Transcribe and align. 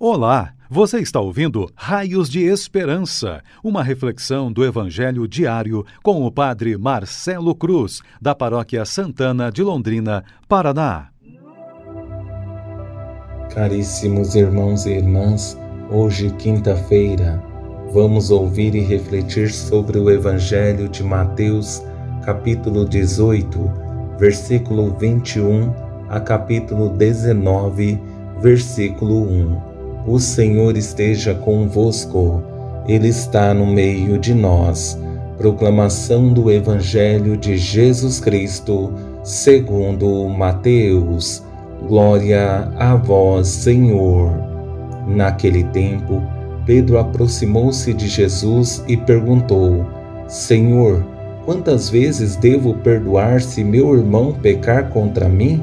Olá, 0.00 0.52
você 0.70 1.00
está 1.00 1.18
ouvindo 1.18 1.68
Raios 1.74 2.28
de 2.28 2.44
Esperança, 2.44 3.42
uma 3.64 3.82
reflexão 3.82 4.52
do 4.52 4.64
Evangelho 4.64 5.26
diário 5.26 5.84
com 6.04 6.24
o 6.24 6.30
Padre 6.30 6.78
Marcelo 6.78 7.52
Cruz, 7.52 8.00
da 8.22 8.32
Paróquia 8.32 8.84
Santana 8.84 9.50
de 9.50 9.60
Londrina, 9.60 10.22
Paraná. 10.48 11.08
Caríssimos 13.52 14.36
irmãos 14.36 14.86
e 14.86 14.90
irmãs, 14.90 15.58
hoje, 15.90 16.30
quinta-feira, 16.38 17.42
vamos 17.92 18.30
ouvir 18.30 18.76
e 18.76 18.80
refletir 18.80 19.50
sobre 19.50 19.98
o 19.98 20.08
Evangelho 20.08 20.88
de 20.88 21.02
Mateus, 21.02 21.82
capítulo 22.24 22.84
18, 22.84 23.58
versículo 24.16 24.96
21 24.96 25.74
a 26.08 26.20
capítulo 26.20 26.88
19, 26.90 28.00
versículo 28.40 29.24
1. 29.24 29.67
O 30.08 30.18
Senhor 30.18 30.74
esteja 30.74 31.34
convosco, 31.34 32.42
Ele 32.88 33.08
está 33.08 33.52
no 33.52 33.66
meio 33.66 34.18
de 34.18 34.32
nós. 34.32 34.98
Proclamação 35.36 36.32
do 36.32 36.50
Evangelho 36.50 37.36
de 37.36 37.58
Jesus 37.58 38.18
Cristo, 38.18 38.90
segundo 39.22 40.26
Mateus. 40.30 41.44
Glória 41.86 42.72
a 42.78 42.96
vós, 42.96 43.48
Senhor. 43.48 44.32
Naquele 45.06 45.64
tempo, 45.64 46.22
Pedro 46.64 46.96
aproximou-se 46.96 47.92
de 47.92 48.08
Jesus 48.08 48.82
e 48.88 48.96
perguntou: 48.96 49.84
Senhor, 50.26 51.04
quantas 51.44 51.90
vezes 51.90 52.34
devo 52.34 52.72
perdoar 52.72 53.42
se 53.42 53.62
meu 53.62 53.94
irmão 53.94 54.32
pecar 54.32 54.88
contra 54.88 55.28
mim? 55.28 55.62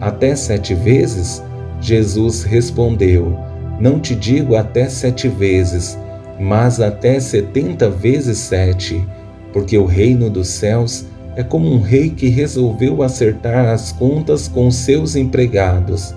Até 0.00 0.34
sete 0.34 0.74
vezes? 0.74 1.42
Jesus 1.82 2.44
respondeu: 2.44 3.52
não 3.78 3.98
te 3.98 4.14
digo 4.14 4.56
até 4.56 4.88
sete 4.88 5.28
vezes, 5.28 5.98
mas 6.38 6.80
até 6.80 7.18
setenta 7.20 7.88
vezes 7.88 8.38
sete, 8.38 9.06
porque 9.52 9.76
o 9.76 9.84
reino 9.84 10.30
dos 10.30 10.48
céus 10.48 11.06
é 11.36 11.42
como 11.42 11.68
um 11.68 11.80
rei 11.80 12.10
que 12.10 12.28
resolveu 12.28 13.02
acertar 13.02 13.68
as 13.68 13.92
contas 13.92 14.46
com 14.46 14.70
seus 14.70 15.16
empregados. 15.16 16.14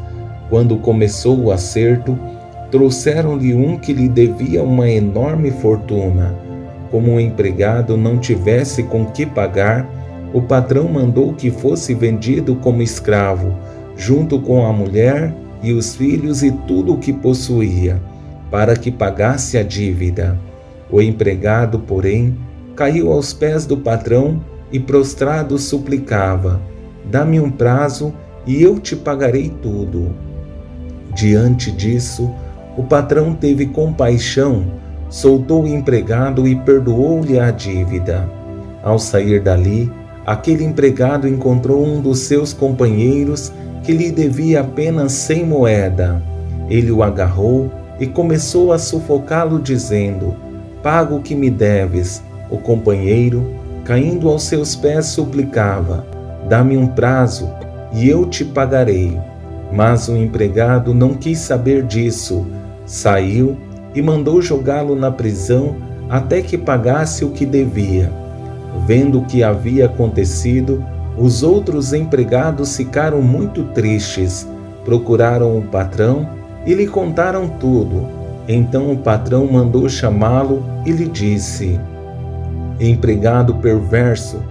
Quando 0.49 0.77
começou 0.77 1.39
o 1.39 1.51
acerto, 1.51 2.17
trouxeram-lhe 2.71 3.53
um 3.53 3.77
que 3.77 3.93
lhe 3.93 4.07
devia 4.07 4.63
uma 4.63 4.89
enorme 4.89 5.51
fortuna. 5.51 6.35
Como 6.91 7.15
o 7.15 7.19
empregado 7.19 7.97
não 7.97 8.17
tivesse 8.17 8.83
com 8.83 9.05
que 9.05 9.25
pagar, 9.25 9.89
o 10.33 10.41
patrão 10.41 10.87
mandou 10.87 11.33
que 11.33 11.49
fosse 11.49 11.93
vendido 11.93 12.55
como 12.55 12.81
escravo, 12.81 13.53
junto 13.95 14.39
com 14.39 14.65
a 14.65 14.71
mulher 14.71 15.33
e 15.61 15.73
os 15.73 15.95
filhos 15.95 16.43
e 16.43 16.51
tudo 16.51 16.93
o 16.93 16.97
que 16.97 17.11
possuía, 17.11 18.01
para 18.51 18.75
que 18.75 18.91
pagasse 18.91 19.57
a 19.57 19.63
dívida. 19.63 20.39
O 20.89 21.01
empregado, 21.01 21.79
porém, 21.79 22.37
caiu 22.75 23.11
aos 23.11 23.33
pés 23.33 23.65
do 23.65 23.77
patrão 23.77 24.41
e 24.71 24.79
prostrado 24.79 25.57
suplicava: 25.57 26.61
Dá-me 27.05 27.39
um 27.39 27.49
prazo 27.49 28.13
e 28.45 28.61
eu 28.61 28.79
te 28.79 28.95
pagarei 28.95 29.49
tudo. 29.61 30.15
Diante 31.13 31.71
disso, 31.71 32.31
o 32.77 32.83
patrão 32.83 33.33
teve 33.33 33.65
compaixão, 33.65 34.65
soltou 35.09 35.63
o 35.63 35.67
empregado 35.67 36.47
e 36.47 36.55
perdoou-lhe 36.55 37.39
a 37.39 37.49
dívida. 37.49 38.29
Ao 38.83 38.99
sair 38.99 39.41
dali, 39.41 39.91
aquele 40.25 40.63
empregado 40.63 41.27
encontrou 41.27 41.83
um 41.83 41.99
dos 41.99 42.19
seus 42.19 42.53
companheiros 42.53 43.51
que 43.83 43.93
lhe 43.93 44.11
devia 44.11 44.61
apenas 44.61 45.11
cem 45.13 45.45
moeda. 45.45 46.21
Ele 46.69 46.91
o 46.91 47.03
agarrou 47.03 47.71
e 47.99 48.05
começou 48.05 48.73
a 48.73 48.77
sufocá-lo, 48.77 49.59
dizendo: 49.59 50.35
Paga 50.83 51.15
o 51.15 51.21
que 51.21 51.35
me 51.35 51.49
deves. 51.49 52.23
O 52.49 52.57
companheiro, 52.57 53.53
caindo 53.83 54.29
aos 54.29 54.43
seus 54.43 54.75
pés, 54.75 55.07
suplicava: 55.07 56.05
Dá-me 56.47 56.77
um 56.77 56.87
prazo 56.87 57.49
e 57.93 58.07
eu 58.07 58.25
te 58.25 58.45
pagarei. 58.45 59.17
Mas 59.71 60.07
o 60.07 60.15
empregado 60.15 60.93
não 60.93 61.13
quis 61.13 61.39
saber 61.39 61.83
disso. 61.83 62.47
Saiu 62.85 63.57
e 63.93 64.01
mandou 64.01 64.41
jogá-lo 64.41 64.95
na 64.95 65.11
prisão 65.11 65.75
até 66.09 66.41
que 66.41 66.57
pagasse 66.57 67.25
o 67.25 67.31
que 67.31 67.45
devia. 67.45 68.11
Vendo 68.85 69.19
o 69.19 69.25
que 69.25 69.43
havia 69.43 69.87
acontecido, 69.87 70.83
os 71.17 71.41
outros 71.41 71.93
empregados 71.93 72.77
ficaram 72.77 73.21
muito 73.21 73.63
tristes, 73.73 74.47
procuraram 74.85 75.57
o 75.57 75.61
patrão 75.63 76.29
e 76.65 76.73
lhe 76.73 76.85
contaram 76.85 77.47
tudo. 77.47 78.07
Então 78.47 78.91
o 78.91 78.97
patrão 78.97 79.51
mandou 79.51 79.89
chamá-lo 79.89 80.63
e 80.85 80.91
lhe 80.91 81.07
disse: 81.07 81.79
Empregado 82.79 83.55
perverso, 83.55 84.41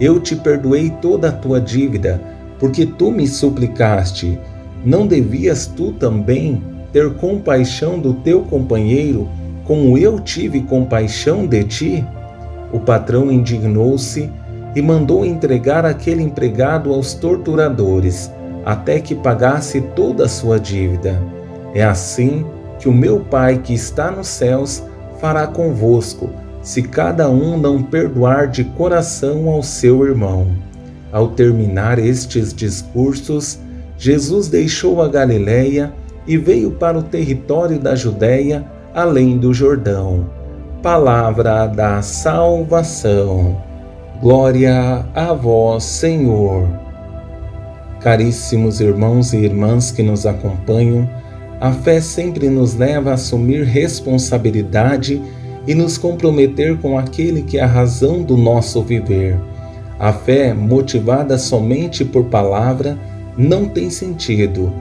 eu 0.00 0.20
te 0.20 0.36
perdoei 0.36 0.90
toda 1.02 1.28
a 1.28 1.32
tua 1.32 1.60
dívida, 1.60 2.20
porque 2.58 2.86
tu 2.86 3.10
me 3.10 3.26
suplicaste. 3.26 4.38
Não 4.84 5.06
devias 5.06 5.66
tu 5.66 5.92
também 5.92 6.62
ter 6.92 7.14
compaixão 7.14 7.98
do 7.98 8.14
teu 8.14 8.42
companheiro, 8.42 9.28
como 9.64 9.96
eu 9.96 10.18
tive 10.18 10.60
compaixão 10.62 11.46
de 11.46 11.64
ti? 11.64 12.04
O 12.72 12.80
patrão 12.80 13.30
indignou-se 13.30 14.30
e 14.74 14.82
mandou 14.82 15.24
entregar 15.24 15.84
aquele 15.84 16.22
empregado 16.22 16.92
aos 16.92 17.14
torturadores, 17.14 18.30
até 18.64 19.00
que 19.00 19.14
pagasse 19.14 19.80
toda 19.80 20.24
a 20.24 20.28
sua 20.28 20.58
dívida. 20.58 21.20
É 21.74 21.82
assim 21.82 22.44
que 22.78 22.88
o 22.88 22.92
meu 22.92 23.20
Pai 23.20 23.58
que 23.58 23.74
está 23.74 24.10
nos 24.10 24.28
céus 24.28 24.82
fará 25.20 25.46
convosco, 25.46 26.30
se 26.62 26.82
cada 26.82 27.28
um 27.28 27.58
não 27.58 27.82
perdoar 27.82 28.48
de 28.48 28.64
coração 28.64 29.48
ao 29.48 29.62
seu 29.62 30.06
irmão. 30.06 30.48
Ao 31.12 31.28
terminar 31.28 31.98
estes 31.98 32.54
discursos, 32.54 33.58
Jesus 33.98 34.48
deixou 34.48 35.02
a 35.02 35.08
Galiléia 35.08 35.92
e 36.26 36.36
veio 36.38 36.72
para 36.72 36.98
o 36.98 37.02
território 37.02 37.78
da 37.78 37.94
Judéia, 37.94 38.64
além 38.94 39.36
do 39.36 39.52
Jordão. 39.52 40.26
Palavra 40.82 41.66
da 41.66 42.00
salvação. 42.02 43.71
Glória 44.22 45.04
a 45.16 45.32
vós, 45.32 45.82
Senhor. 45.82 46.68
Caríssimos 48.00 48.80
irmãos 48.80 49.32
e 49.32 49.38
irmãs 49.38 49.90
que 49.90 50.00
nos 50.00 50.26
acompanham, 50.26 51.10
a 51.60 51.72
fé 51.72 52.00
sempre 52.00 52.48
nos 52.48 52.76
leva 52.76 53.10
a 53.10 53.14
assumir 53.14 53.64
responsabilidade 53.64 55.20
e 55.66 55.74
nos 55.74 55.98
comprometer 55.98 56.78
com 56.78 56.96
aquele 56.96 57.42
que 57.42 57.58
é 57.58 57.64
a 57.64 57.66
razão 57.66 58.22
do 58.22 58.36
nosso 58.36 58.80
viver. 58.80 59.36
A 59.98 60.12
fé, 60.12 60.54
motivada 60.54 61.36
somente 61.36 62.04
por 62.04 62.26
palavra, 62.26 62.96
não 63.36 63.68
tem 63.68 63.90
sentido. 63.90 64.72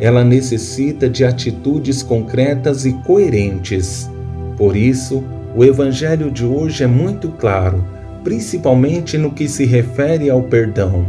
Ela 0.00 0.24
necessita 0.24 1.08
de 1.08 1.24
atitudes 1.24 2.02
concretas 2.02 2.84
e 2.84 2.94
coerentes. 3.04 4.10
Por 4.56 4.74
isso, 4.76 5.22
o 5.54 5.64
Evangelho 5.64 6.32
de 6.32 6.44
hoje 6.44 6.82
é 6.82 6.88
muito 6.88 7.28
claro 7.28 7.96
principalmente 8.22 9.16
no 9.16 9.30
que 9.30 9.48
se 9.48 9.64
refere 9.64 10.30
ao 10.30 10.42
perdão. 10.42 11.06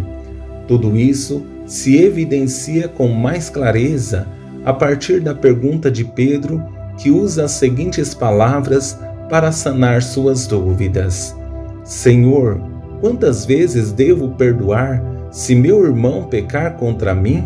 Tudo 0.67 0.95
isso 0.95 1.45
se 1.65 1.97
evidencia 1.97 2.87
com 2.87 3.07
mais 3.07 3.49
clareza 3.49 4.27
a 4.65 4.73
partir 4.73 5.19
da 5.21 5.33
pergunta 5.33 5.89
de 5.89 6.03
Pedro, 6.03 6.63
que 6.97 7.09
usa 7.09 7.45
as 7.45 7.51
seguintes 7.51 8.13
palavras 8.13 8.97
para 9.29 9.51
sanar 9.51 10.01
suas 10.01 10.45
dúvidas: 10.47 11.35
Senhor, 11.83 12.59
quantas 12.99 13.45
vezes 13.45 13.91
devo 13.91 14.29
perdoar 14.29 15.01
se 15.31 15.55
meu 15.55 15.85
irmão 15.85 16.23
pecar 16.23 16.75
contra 16.75 17.13
mim? 17.13 17.43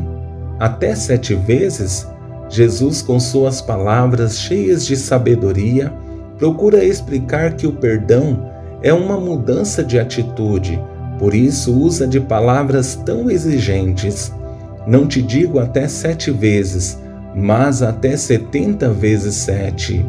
Até 0.60 0.96
sete 0.96 1.36
vezes? 1.36 2.08
Jesus, 2.50 3.02
com 3.02 3.20
suas 3.20 3.62
palavras 3.62 4.38
cheias 4.38 4.86
de 4.86 4.96
sabedoria, 4.96 5.92
procura 6.38 6.84
explicar 6.84 7.54
que 7.54 7.66
o 7.66 7.74
perdão 7.74 8.53
é 8.84 8.94
uma 8.94 9.18
mudança 9.18 9.82
de 9.82 9.98
atitude, 9.98 10.80
por 11.18 11.34
isso 11.34 11.74
usa 11.74 12.06
de 12.06 12.20
palavras 12.20 12.96
tão 12.96 13.32
exigentes. 13.32 14.34
Não 14.86 15.08
te 15.08 15.22
digo 15.22 15.58
até 15.58 15.88
sete 15.88 16.30
vezes, 16.30 17.00
mas 17.34 17.82
até 17.82 18.18
setenta 18.18 18.90
vezes 18.90 19.36
sete, 19.36 20.06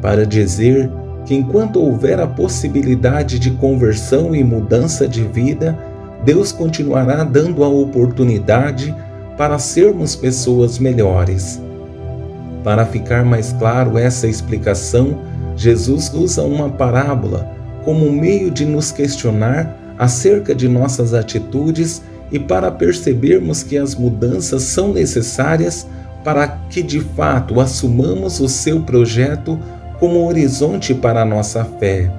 para 0.00 0.24
dizer 0.24 0.88
que 1.26 1.34
enquanto 1.34 1.80
houver 1.80 2.20
a 2.20 2.26
possibilidade 2.26 3.40
de 3.40 3.50
conversão 3.50 4.34
e 4.34 4.44
mudança 4.44 5.08
de 5.08 5.24
vida, 5.24 5.76
Deus 6.24 6.52
continuará 6.52 7.24
dando 7.24 7.64
a 7.64 7.68
oportunidade 7.68 8.94
para 9.36 9.58
sermos 9.58 10.14
pessoas 10.14 10.78
melhores. 10.78 11.60
Para 12.62 12.86
ficar 12.86 13.24
mais 13.24 13.52
claro 13.52 13.98
essa 13.98 14.28
explicação, 14.28 15.18
Jesus 15.56 16.12
usa 16.14 16.42
uma 16.42 16.70
parábola 16.70 17.61
como 17.84 18.10
meio 18.10 18.50
de 18.50 18.64
nos 18.64 18.90
questionar 18.92 19.76
acerca 19.98 20.54
de 20.54 20.68
nossas 20.68 21.14
atitudes 21.14 22.02
e 22.30 22.38
para 22.38 22.70
percebermos 22.70 23.62
que 23.62 23.76
as 23.76 23.94
mudanças 23.94 24.62
são 24.62 24.92
necessárias 24.92 25.86
para 26.24 26.46
que 26.70 26.82
de 26.82 27.00
fato 27.00 27.60
assumamos 27.60 28.40
o 28.40 28.48
seu 28.48 28.80
projeto 28.82 29.58
como 29.98 30.26
horizonte 30.26 30.94
para 30.94 31.22
a 31.22 31.24
nossa 31.24 31.64
fé. 31.64 32.10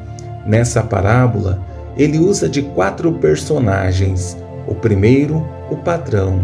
Nessa 0.46 0.84
parábola, 0.84 1.60
ele 1.98 2.20
usa 2.20 2.48
de 2.50 2.62
quatro 2.62 3.12
personagens: 3.14 4.38
o 4.68 4.76
primeiro, 4.76 5.46
o 5.70 5.78
patrão, 5.78 6.44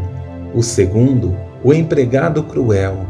o 0.53 0.63
segundo, 0.63 1.35
o 1.63 1.73
empregado 1.73 2.43
cruel, 2.43 3.05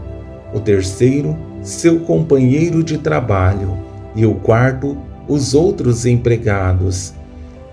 o 0.53 0.59
terceiro, 0.59 1.37
seu 1.61 1.99
companheiro 1.99 2.83
de 2.83 2.97
trabalho, 2.97 3.77
e 4.15 4.25
o 4.25 4.33
quarto, 4.35 4.97
os 5.29 5.53
outros 5.53 6.07
empregados. 6.07 7.13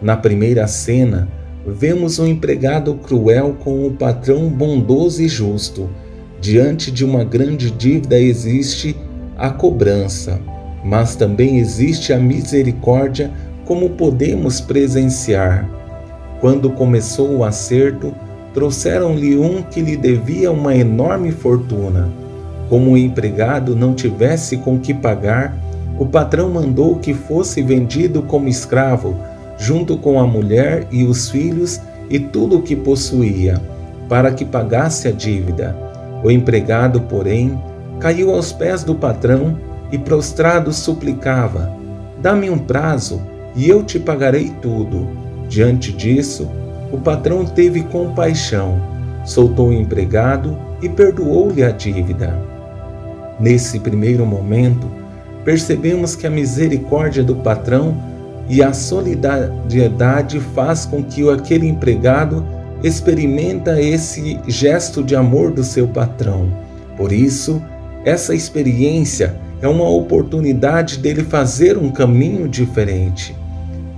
Na 0.01 0.17
primeira 0.17 0.67
cena, 0.67 1.27
vemos 1.67 2.19
um 2.19 2.27
empregado 2.27 2.95
cruel 2.95 3.57
com 3.65 3.87
o 3.87 3.91
patrão 3.91 4.49
bondoso 4.51 5.23
e 5.23 5.29
justo. 5.29 5.89
Diante 6.41 6.93
de 6.93 7.05
uma 7.05 7.25
grande 7.25 7.71
dívida 7.71 8.21
existe 8.21 8.95
a 9.39 9.51
cobrança, 9.51 10.39
mas 10.85 11.17
também 11.17 11.59
existe 11.59 12.13
a 12.13 12.19
misericórdia, 12.19 13.33
como 13.65 13.91
podemos 13.91 14.61
presenciar. 14.61 15.69
Quando 16.41 16.71
começou 16.71 17.39
o 17.39 17.45
acerto, 17.45 18.15
trouxeram-lhe 18.55 19.37
um 19.37 19.63
que 19.63 19.81
lhe 19.81 19.97
devia 19.97 20.53
uma 20.53 20.77
enorme 20.77 21.33
fortuna. 21.33 22.09
Como 22.69 22.93
o 22.93 22.97
empregado 22.97 23.75
não 23.75 23.95
tivesse 23.95 24.59
com 24.59 24.79
que 24.79 24.93
pagar, 24.95 25.57
o 25.99 26.05
patrão 26.05 26.51
mandou 26.51 26.97
que 26.97 27.15
fosse 27.15 27.63
vendido 27.63 28.23
como 28.23 28.49
escravo, 28.49 29.17
junto 29.59 29.97
com 29.97 30.21
a 30.21 30.27
mulher 30.27 30.87
e 30.91 31.05
os 31.05 31.31
filhos 31.31 31.81
e 32.11 32.19
tudo 32.19 32.59
o 32.59 32.63
que 32.63 32.77
possuía, 32.77 33.61
para 34.09 34.31
que 34.31 34.45
pagasse 34.45 35.09
a 35.09 35.13
dívida. 35.13 35.77
O 36.23 36.31
empregado, 36.31 37.01
porém, 37.03 37.59
caiu 37.99 38.31
aos 38.31 38.53
pés 38.53 38.85
do 38.85 38.95
patrão 38.95 39.59
e 39.91 39.97
prostrado 39.97 40.73
suplicava: 40.73 41.73
Dá-me 42.21 42.51
um 42.51 42.59
prazo 42.59 43.21
e 43.55 43.69
eu 43.69 43.83
te 43.83 43.99
pagarei 43.99 44.53
tudo. 44.61 45.09
Diante 45.49 45.93
disso, 45.93 46.51
o 46.93 46.99
patrão 46.99 47.45
teve 47.45 47.83
compaixão, 47.85 48.81
soltou 49.25 49.69
o 49.69 49.73
empregado 49.73 50.59
e 50.83 50.89
perdoou-lhe 50.89 51.63
a 51.63 51.71
dívida. 51.71 52.37
Nesse 53.39 53.81
primeiro 53.81 54.27
momento, 54.27 54.91
percebemos 55.47 56.17
que 56.17 56.27
a 56.27 56.31
misericórdia 56.31 57.23
do 57.23 57.37
patrão 57.37 57.97
e 58.49 58.65
a 58.65 58.73
solidariedade 58.73 60.41
faz 60.41 60.85
com 60.85 61.05
que 61.05 61.31
aquele 61.31 61.69
empregado 61.69 62.45
experimenta 62.83 63.81
esse 63.81 64.41
gesto 64.49 65.05
de 65.05 65.15
amor 65.15 65.53
do 65.53 65.63
seu 65.63 65.87
patrão. 65.87 66.53
Por 66.97 67.13
isso, 67.13 67.63
essa 68.05 68.35
experiência 68.35 69.37
é 69.63 69.69
uma 69.69 69.89
oportunidade 69.89 70.99
dele 70.99 71.23
fazer 71.23 71.79
um 71.79 71.93
caminho 71.93 72.49
diferente. 72.49 73.35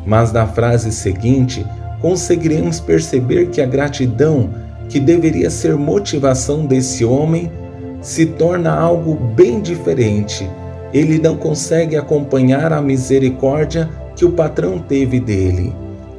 Mas 0.05 0.31
na 0.31 0.47
frase 0.47 0.93
seguinte, 0.93 1.65
conseguiremos 2.03 2.79
perceber 2.79 3.49
que 3.49 3.63
a 3.63 3.67
gratidão, 3.67 4.51
que 4.87 5.01
deveria 5.01 5.49
ser 5.49 5.77
motivação 5.77 6.67
desse 6.67 7.07
homem, 7.07 7.51
se 8.03 8.27
torna 8.27 8.71
algo 8.71 9.15
bem 9.15 9.63
diferente 9.63 10.47
ele 10.93 11.19
não 11.19 11.37
consegue 11.37 11.97
acompanhar 11.97 12.73
a 12.73 12.81
misericórdia 12.81 13.89
que 14.17 14.25
o 14.25 14.33
patrão 14.33 14.79
teve 14.79 15.21
dele. 15.21 15.75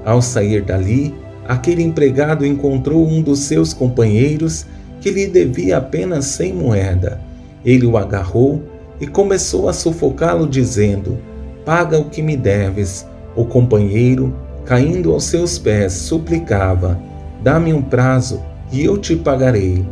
Ao 0.06 0.22
sair 0.22 0.62
dali, 0.62 1.14
aquele 1.48 1.84
empregado 1.84 2.46
encontrou 2.46 3.08
um 3.08 3.22
dos 3.22 3.40
seus 3.40 3.74
companheiros 3.74 4.66
que 5.02 5.10
lhe 5.10 5.28
devia 5.28 5.78
apenas 5.78 6.26
cem 6.26 6.54
moeda. 6.54 7.20
Ele 7.66 7.86
o 7.86 7.98
agarrou 7.98 8.62
e 9.02 9.08
começou 9.08 9.68
a 9.68 9.74
sufocá-lo, 9.74 10.48
dizendo: 10.48 11.18
Paga 11.66 11.98
o 11.98 12.06
que 12.06 12.22
me 12.22 12.38
deves. 12.38 13.08
O 13.36 13.46
companheiro, 13.46 14.34
caindo 14.66 15.14
aos 15.14 15.26
seus 15.26 15.58
pés, 15.58 15.94
suplicava: 15.94 17.00
Dá-me 17.44 17.74
um 17.74 17.82
prazo 17.82 18.42
e 18.72 18.84
eu 18.84 18.98
te 18.98 19.16
pagarei. 19.16 19.86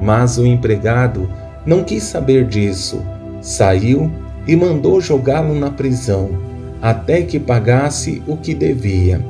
Mas 0.00 0.38
o 0.38 0.46
empregado 0.46 1.28
não 1.64 1.84
quis 1.84 2.02
saber 2.02 2.46
disso. 2.46 3.00
Saiu 3.42 4.08
e 4.46 4.54
mandou 4.54 5.00
jogá-lo 5.00 5.54
na 5.54 5.68
prisão, 5.68 6.30
até 6.80 7.22
que 7.22 7.38
pagasse 7.38 8.22
o 8.26 8.36
que 8.36 8.54
devia. 8.54 9.20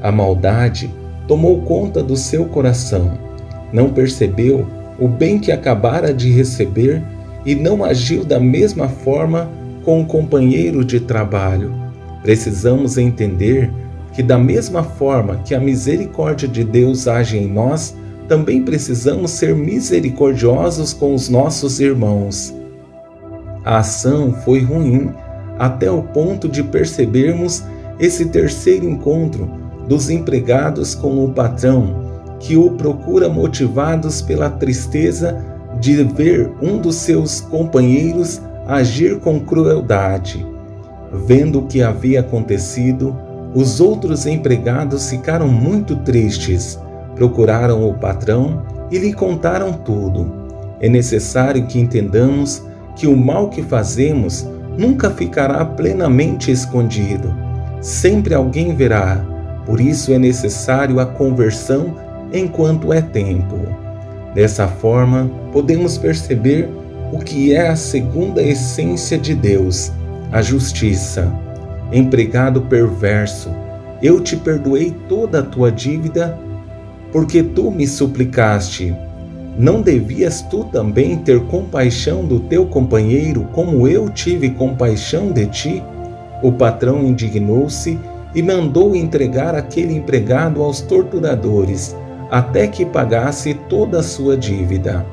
A 0.00 0.12
maldade 0.12 0.88
tomou 1.26 1.60
conta 1.62 2.02
do 2.02 2.16
seu 2.16 2.46
coração. 2.46 3.18
Não 3.72 3.90
percebeu 3.90 4.66
o 4.98 5.08
bem 5.08 5.38
que 5.38 5.52
acabara 5.52 6.14
de 6.14 6.30
receber 6.30 7.02
e 7.44 7.54
não 7.54 7.84
agiu 7.84 8.24
da 8.24 8.38
mesma 8.38 8.88
forma 8.88 9.50
com 9.84 10.00
o 10.00 10.06
companheiro 10.06 10.84
de 10.84 11.00
trabalho. 11.00 11.74
Precisamos 12.22 12.96
entender 12.96 13.70
que, 14.12 14.22
da 14.22 14.38
mesma 14.38 14.82
forma 14.82 15.36
que 15.44 15.54
a 15.54 15.60
misericórdia 15.60 16.48
de 16.48 16.64
Deus 16.64 17.06
age 17.06 17.38
em 17.38 17.46
nós, 17.46 17.96
também 18.28 18.62
precisamos 18.62 19.30
ser 19.30 19.54
misericordiosos 19.54 20.92
com 20.92 21.14
os 21.14 21.28
nossos 21.28 21.80
irmãos. 21.80 22.57
A 23.68 23.80
ação 23.80 24.32
foi 24.32 24.62
ruim 24.62 25.10
até 25.58 25.90
o 25.90 26.02
ponto 26.02 26.48
de 26.48 26.62
percebermos 26.62 27.62
esse 28.00 28.24
terceiro 28.30 28.88
encontro 28.88 29.46
dos 29.86 30.08
empregados 30.08 30.94
com 30.94 31.22
o 31.22 31.34
patrão, 31.34 32.24
que 32.40 32.56
o 32.56 32.70
procura 32.70 33.28
motivados 33.28 34.22
pela 34.22 34.48
tristeza 34.48 35.36
de 35.78 36.02
ver 36.02 36.50
um 36.62 36.78
dos 36.78 36.94
seus 36.94 37.42
companheiros 37.42 38.40
agir 38.66 39.20
com 39.20 39.38
crueldade. 39.38 40.46
Vendo 41.12 41.58
o 41.58 41.66
que 41.66 41.82
havia 41.82 42.20
acontecido, 42.20 43.14
os 43.54 43.82
outros 43.82 44.24
empregados 44.24 45.10
ficaram 45.10 45.46
muito 45.46 45.94
tristes, 45.96 46.80
procuraram 47.14 47.86
o 47.86 47.92
patrão 47.92 48.62
e 48.90 48.96
lhe 48.96 49.12
contaram 49.12 49.74
tudo. 49.74 50.32
É 50.80 50.88
necessário 50.88 51.66
que 51.66 51.78
entendamos 51.78 52.66
que 52.98 53.06
o 53.06 53.16
mal 53.16 53.48
que 53.48 53.62
fazemos 53.62 54.46
nunca 54.76 55.08
ficará 55.08 55.64
plenamente 55.64 56.50
escondido. 56.50 57.32
Sempre 57.80 58.34
alguém 58.34 58.74
verá, 58.74 59.24
por 59.64 59.80
isso 59.80 60.12
é 60.12 60.18
necessário 60.18 60.98
a 60.98 61.06
conversão 61.06 61.96
enquanto 62.32 62.92
é 62.92 63.00
tempo. 63.00 63.56
Dessa 64.34 64.66
forma, 64.66 65.30
podemos 65.52 65.96
perceber 65.96 66.68
o 67.12 67.20
que 67.20 67.54
é 67.54 67.68
a 67.68 67.76
segunda 67.76 68.42
essência 68.42 69.16
de 69.16 69.34
Deus, 69.34 69.92
a 70.32 70.42
justiça. 70.42 71.32
Empregado 71.92 72.62
perverso, 72.62 73.48
eu 74.02 74.20
te 74.20 74.36
perdoei 74.36 74.94
toda 75.08 75.38
a 75.38 75.42
tua 75.42 75.70
dívida, 75.70 76.36
porque 77.12 77.42
tu 77.44 77.70
me 77.70 77.86
suplicaste 77.86 78.94
não 79.58 79.82
devias 79.82 80.40
tu 80.40 80.62
também 80.62 81.16
ter 81.16 81.40
compaixão 81.46 82.24
do 82.24 82.38
teu 82.38 82.66
companheiro, 82.66 83.48
como 83.52 83.88
eu 83.88 84.08
tive 84.08 84.50
compaixão 84.50 85.32
de 85.32 85.46
ti? 85.46 85.82
O 86.44 86.52
patrão 86.52 87.02
indignou-se 87.04 87.98
e 88.32 88.40
mandou 88.40 88.94
entregar 88.94 89.56
aquele 89.56 89.96
empregado 89.96 90.62
aos 90.62 90.80
torturadores, 90.80 91.96
até 92.30 92.68
que 92.68 92.86
pagasse 92.86 93.52
toda 93.68 93.98
a 93.98 94.02
sua 94.02 94.36
dívida. 94.36 95.04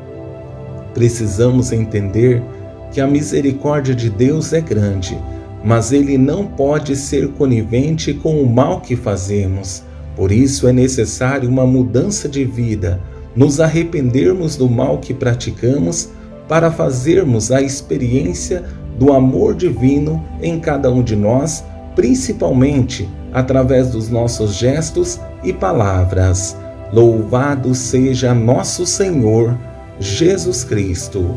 Precisamos 0.94 1.72
entender 1.72 2.44
que 2.92 3.02
a 3.02 3.08
misericórdia 3.08 3.96
de 3.96 4.12
Deus 4.12 4.54
é 4.54 4.62
grande, 4.62 5.18
mas 5.64 5.92
ele 5.92 6.20
não 6.20 6.46
pode 6.46 6.96
ser 6.96 7.30
conivente 7.30 8.14
com 8.14 8.44
o 8.44 8.48
mal 8.48 8.80
que 8.80 8.96
fazemos. 8.96 9.82
Por 10.16 10.32
isso 10.32 10.68
é 10.68 10.72
necessário 10.72 11.50
uma 11.50 11.66
mudança 11.66 12.30
de 12.30 12.46
vida 12.46 13.02
nos 13.36 13.60
arrependermos 13.60 14.56
do 14.56 14.70
mal 14.70 15.00
que 15.00 15.14
praticamos 15.14 16.10
para 16.48 16.72
fazermos 16.72 17.52
a 17.52 17.62
experiência 17.62 18.64
do 18.98 19.12
amor 19.12 19.56
divino 19.56 20.24
em 20.42 20.60
cada 20.60 20.92
um 20.92 21.04
de 21.04 21.16
nós, 21.16 21.64
principalmente 21.96 23.10
através 23.34 23.90
dos 23.90 24.10
nossos 24.10 24.56
gestos 24.56 25.20
e 25.44 25.52
palavras. 25.52 26.56
Louvado 26.94 27.76
seja 27.76 28.34
nosso 28.34 28.86
Senhor 28.86 29.58
Jesus 30.00 30.64
Cristo, 30.64 31.36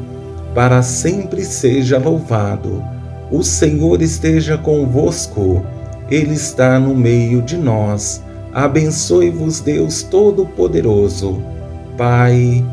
para 0.54 0.82
sempre 0.82 1.44
seja 1.44 1.98
louvado. 1.98 2.82
O 3.30 3.42
Senhor 3.42 4.00
esteja 4.02 4.56
convosco, 4.56 5.64
Ele 6.10 6.34
está 6.34 6.78
no 6.78 6.94
meio 6.94 7.42
de 7.42 7.56
nós. 7.56 8.22
Abençoe-vos, 8.52 9.60
Deus 9.60 10.02
Todo-Poderoso. 10.02 11.57
Pai, 11.98 12.64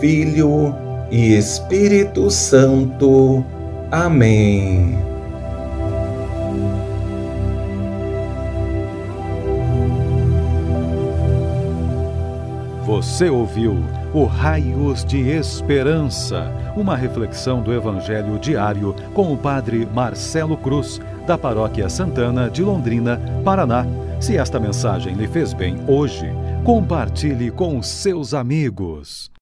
Filho 0.00 0.74
e 1.10 1.36
Espírito 1.36 2.30
Santo. 2.30 3.44
Amém. 3.90 4.98
Você 12.86 13.28
ouviu 13.28 13.84
o 14.14 14.24
Raios 14.24 15.04
de 15.04 15.28
Esperança, 15.28 16.50
uma 16.74 16.96
reflexão 16.96 17.60
do 17.60 17.74
Evangelho 17.74 18.38
diário 18.38 18.96
com 19.12 19.30
o 19.30 19.36
Padre 19.36 19.86
Marcelo 19.92 20.56
Cruz, 20.56 20.98
da 21.26 21.36
Paróquia 21.36 21.90
Santana 21.90 22.48
de 22.48 22.62
Londrina, 22.62 23.20
Paraná. 23.44 23.84
Se 24.18 24.38
esta 24.38 24.58
mensagem 24.58 25.14
lhe 25.14 25.28
fez 25.28 25.52
bem 25.52 25.78
hoje, 25.86 26.32
compartilhe 26.64 27.50
com 27.50 27.82
seus 27.82 28.34
amigos. 28.34 29.30